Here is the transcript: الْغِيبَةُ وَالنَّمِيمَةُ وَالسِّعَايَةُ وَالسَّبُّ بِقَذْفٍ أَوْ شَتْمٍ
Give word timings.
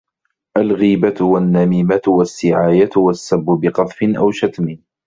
الْغِيبَةُ 0.57 1.13
وَالنَّمِيمَةُ 1.21 2.01
وَالسِّعَايَةُ 2.07 2.89
وَالسَّبُّ 2.97 3.45
بِقَذْفٍ 3.49 4.03
أَوْ 4.17 4.31
شَتْمٍ 4.31 4.77